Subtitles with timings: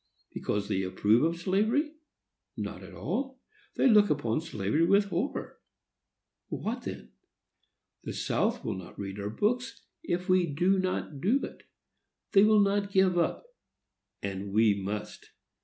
[0.33, 1.91] Because they approve of slavery?
[2.57, 3.39] Not at all.
[3.75, 5.59] They look upon slavery with horror.
[6.47, 7.11] What then?
[8.03, 11.67] "The South will not read our books, if we do not do it.
[12.31, 13.45] They will not give up,
[14.23, 15.29] and we must.